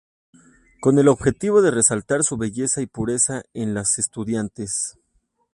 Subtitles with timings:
[0.79, 4.97] Con el objetivo de resaltar su belleza y pureza en las estudiantes.